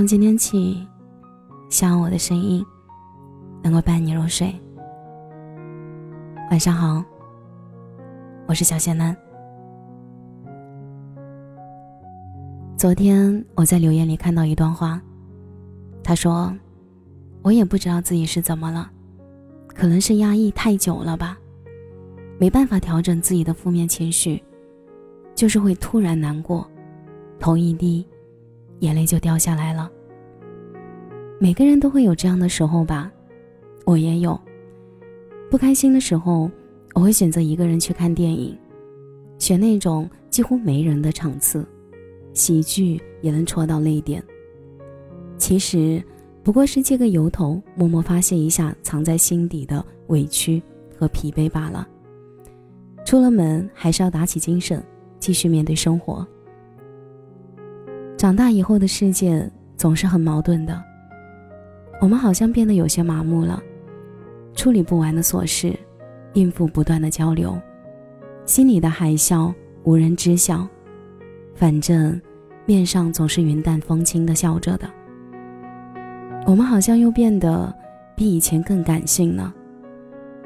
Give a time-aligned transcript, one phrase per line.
[0.00, 0.88] 从今天起，
[1.68, 2.64] 希望我的声音
[3.62, 4.50] 能够伴你入睡。
[6.50, 7.04] 晚上好，
[8.46, 9.14] 我是小仙男。
[12.78, 14.98] 昨天我在留言里看到一段话，
[16.02, 16.50] 他说
[17.44, 18.90] ：“我也不知道自己是怎么了，
[19.66, 21.36] 可能是压抑太久了吧，
[22.38, 24.42] 没办法调整自己的负面情绪，
[25.34, 26.66] 就是会突然难过，
[27.38, 28.08] 头一低。”
[28.80, 29.90] 眼泪就掉下来了。
[31.38, 33.10] 每个人都会有这样的时候吧，
[33.86, 34.38] 我也有。
[35.50, 36.50] 不开心的时候，
[36.94, 38.56] 我会选择一个人去看电影，
[39.38, 41.66] 选那种几乎没人的场次，
[42.34, 44.22] 喜剧也能戳到泪点。
[45.38, 46.02] 其实
[46.44, 50.62] 不过是借个由头，默默发泄一下藏在心底的委屈
[50.96, 51.88] 和疲惫罢了。
[53.06, 54.84] 出了门还是要打起精神，
[55.18, 56.26] 继续面对生活。
[58.20, 60.78] 长大以后的世界总是很矛盾的，
[62.02, 63.62] 我们好像变得有些麻木了，
[64.54, 65.74] 处理不完的琐事，
[66.34, 67.58] 应付不断的交流，
[68.44, 69.50] 心里的海啸
[69.84, 70.68] 无人知晓，
[71.54, 72.20] 反正
[72.66, 74.86] 面上总是云淡风轻的笑着的。
[76.44, 77.74] 我们好像又变得
[78.14, 79.50] 比以前更感性了，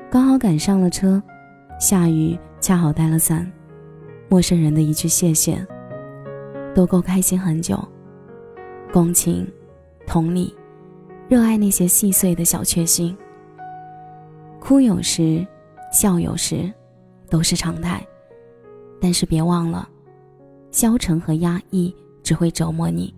[0.09, 1.21] 刚好赶上了车，
[1.81, 3.51] 下雨恰好带了伞，
[4.29, 5.67] 陌生人的一句谢谢。
[6.75, 7.79] 都够开心很久，
[8.93, 9.47] 共情、
[10.07, 10.55] 同理、
[11.29, 13.17] 热爱那些细碎的小确幸。
[14.59, 15.47] 哭有时，
[15.93, 16.73] 笑有时，
[17.31, 18.05] 都是常态。
[19.01, 19.89] 但是别忘了，
[20.71, 23.15] 消沉和压抑只会折磨你。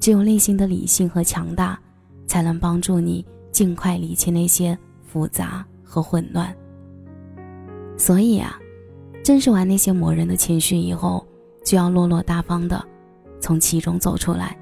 [0.00, 1.78] 只有内心的理性和强大，
[2.26, 6.54] 才能帮助你尽快理清那些复杂和混乱。
[7.98, 8.58] 所以啊，
[9.22, 11.26] 正视完那些磨人的情绪以后。
[11.62, 12.82] 就要落落大方的
[13.38, 14.56] 从其中走出来，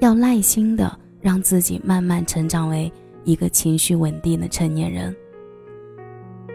[0.00, 2.92] 要耐心的让自己慢慢成长为
[3.24, 5.14] 一个情绪稳定的成年人。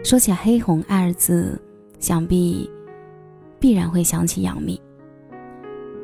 [0.04, 1.60] 说起黑红二字，
[1.98, 2.70] 想必
[3.58, 4.80] 必然会想起杨幂。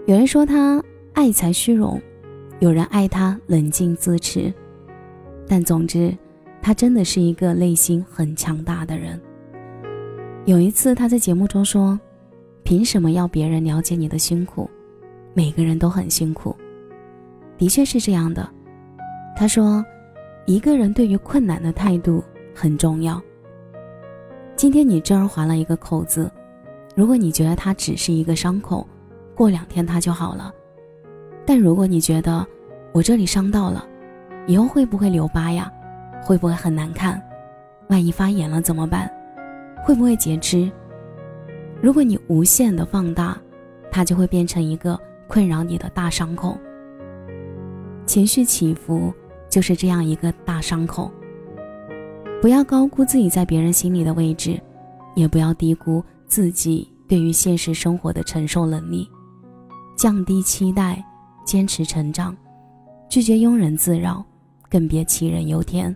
[0.06, 0.82] 有人说她
[1.12, 2.00] 爱财虚荣，
[2.58, 4.52] 有人爱她冷静自持，
[5.46, 6.16] 但总之，
[6.60, 9.20] 她真的是一个内心很强大的人。
[10.44, 11.98] 有一次，她在节目中说。
[12.64, 14.68] 凭什么要别人了解你的辛苦？
[15.34, 16.56] 每个人都很辛苦，
[17.58, 18.48] 的确是这样的。
[19.36, 19.84] 他说，
[20.46, 22.24] 一个人对于困难的态度
[22.54, 23.20] 很重要。
[24.56, 26.32] 今天你这儿划了一个口子，
[26.94, 28.86] 如果你觉得它只是一个伤口，
[29.34, 30.50] 过两天它就好了。
[31.44, 32.46] 但如果你觉得
[32.92, 33.86] 我这里伤到了，
[34.46, 35.70] 以后会不会留疤呀？
[36.22, 37.20] 会不会很难看？
[37.88, 39.10] 万一发炎了怎么办？
[39.84, 40.72] 会不会截肢？
[41.84, 43.38] 如果你无限的放大，
[43.90, 46.58] 它就会变成一个困扰你的大伤口。
[48.06, 49.12] 情绪起伏
[49.50, 51.12] 就是这样一个大伤口。
[52.40, 54.58] 不要高估自己在别人心里的位置，
[55.14, 59.06] 也不要低估自己对于现实生活的承受能力。
[59.94, 61.04] 降低期待，
[61.44, 62.34] 坚持成长，
[63.10, 64.24] 拒绝庸人自扰，
[64.70, 65.94] 更别杞人忧天。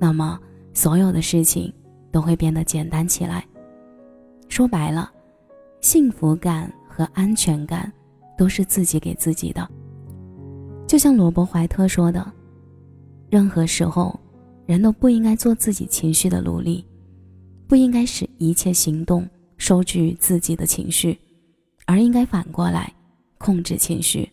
[0.00, 0.36] 那么，
[0.74, 1.72] 所有的事情
[2.10, 3.44] 都会变得简单起来。
[4.52, 5.10] 说白了，
[5.80, 7.90] 幸福感和安全感
[8.36, 9.66] 都是自己给自己的。
[10.86, 12.30] 就像罗伯·怀特说的
[13.32, 14.20] ：“任何时候，
[14.66, 16.84] 人都不应该做自己情绪的奴隶，
[17.66, 19.26] 不应该使一切行动
[19.56, 21.18] 收据自己的情绪，
[21.86, 22.92] 而应该反过来
[23.38, 24.30] 控制情绪。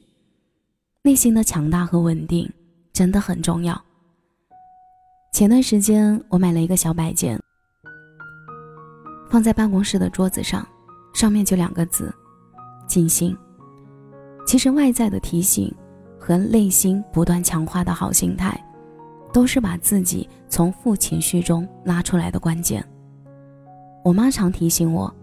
[1.02, 2.52] 内心的强大和稳定
[2.92, 3.82] 真的很重要。”
[5.32, 7.40] 前段时间，我买了一个小摆件。
[9.30, 10.68] 放在办公室的桌子上，
[11.14, 12.14] 上面就两个字：
[12.88, 13.36] 静心。
[14.46, 15.74] 其实外在的提醒
[16.18, 18.60] 和内心不断强化的好心态，
[19.32, 22.84] 都是把自己从负情绪中拉出来的关键。
[24.04, 25.14] 我妈常提醒我，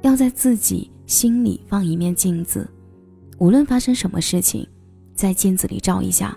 [0.00, 2.66] 要在自己心里放一面镜子，
[3.36, 4.66] 无论发生什么事情，
[5.14, 6.34] 在镜子里照一下，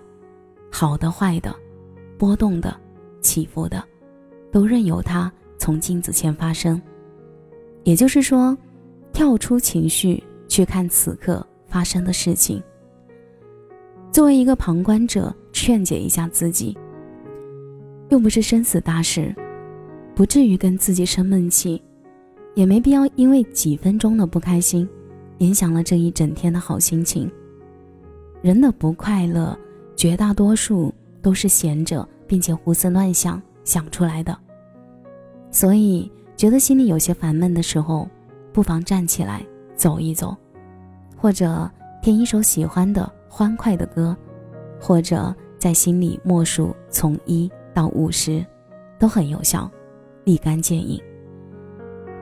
[0.69, 1.55] 好的、坏的、
[2.17, 2.75] 波动的、
[3.21, 3.81] 起伏的，
[4.51, 5.31] 都任由它
[5.69, 6.81] 从镜子前发生。
[7.83, 8.57] 也就是说，
[9.13, 12.59] 跳出情绪去看此刻发生的事情。
[14.11, 16.75] 作为一个旁观者，劝解一下自己，
[18.09, 19.31] 又不是生死大事，
[20.15, 21.79] 不至于跟自己生闷气，
[22.55, 24.89] 也没必要因为几分钟的不开心，
[25.37, 27.31] 影响了这一整天的好心情。
[28.41, 29.55] 人的不快乐，
[29.95, 30.91] 绝大多数
[31.21, 34.35] 都是闲着并且胡思乱想想出来的，
[35.51, 36.11] 所以。
[36.39, 38.07] 觉得心里有些烦闷的时候，
[38.53, 40.33] 不妨站起来走一走，
[41.17, 41.69] 或者
[42.01, 44.15] 听一首喜欢的欢快的歌，
[44.79, 48.41] 或者在心里默数从一到五十，
[48.97, 49.69] 都很有效，
[50.23, 50.97] 立竿见影。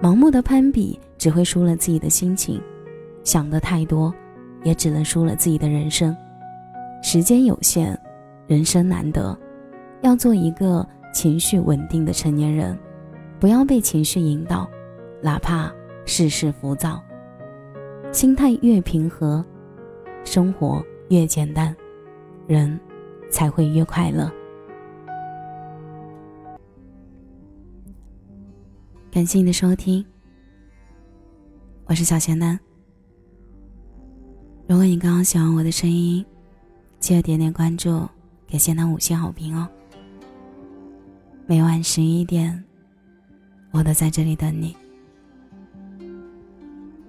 [0.01, 2.59] 盲目的攀比只会输了自己的心情，
[3.24, 4.12] 想的太多，
[4.63, 6.18] 也只能输了自己的人生。
[7.03, 7.95] 时间有限，
[8.47, 9.38] 人生难得，
[10.01, 10.83] 要做一个
[11.13, 12.75] 情绪稳定的成年人，
[13.39, 14.68] 不要被情绪引导，
[15.22, 15.72] 哪怕
[16.06, 17.01] 世事浮躁。
[18.12, 19.45] 心态越平和，
[20.24, 21.75] 生活越简单，
[22.48, 22.80] 人
[23.30, 24.31] 才会越快乐。
[29.12, 30.04] 感谢你的收听，
[31.86, 32.60] 我是小仙丹。
[34.68, 36.25] 如果你刚刚喜欢我的声音，
[37.00, 38.07] 记得点点关注，
[38.48, 39.68] 给仙丹五星好评哦。
[41.45, 42.63] 每晚十一点，
[43.77, 44.75] 我都在这里等你。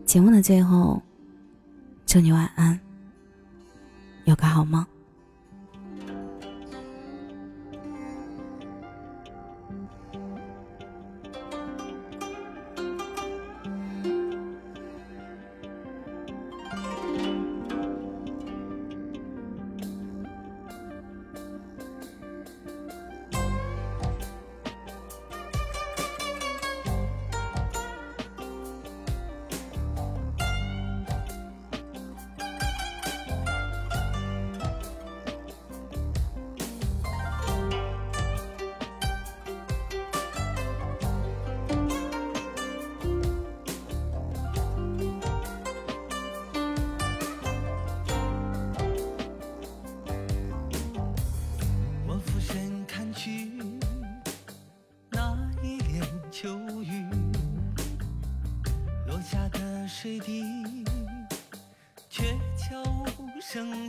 [0.04, 1.02] 节目的最后，
[2.04, 2.78] 祝你晚安，
[4.26, 4.84] 有个好梦。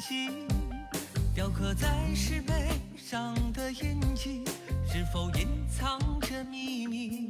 [0.10, 0.32] 声息，
[1.36, 2.68] 雕刻在石碑
[2.98, 4.44] 上的印记，
[4.92, 7.28] 是否隐藏着秘密？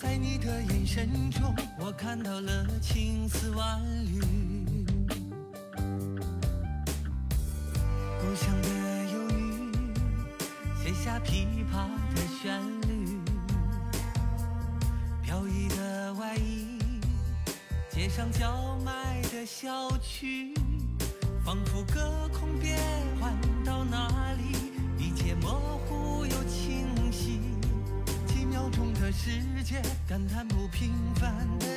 [0.00, 4.22] 在你的眼神中，我看到了青丝万缕。
[8.20, 8.68] 故乡的
[9.12, 9.70] 忧郁，
[10.82, 13.20] 写下琵琶的旋律，
[15.22, 16.78] 飘逸的外衣。
[17.90, 20.54] 街上叫卖的小曲，
[21.44, 22.78] 仿佛隔空变
[23.20, 24.56] 换到哪里，
[24.96, 25.50] 一切模
[25.86, 27.40] 糊又清晰。
[28.26, 31.71] 几秒钟的世界，感叹不平凡的。